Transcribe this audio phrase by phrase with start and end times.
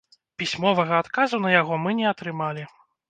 [0.41, 2.65] Пісьмовага адказу на яго мы не атрымалі.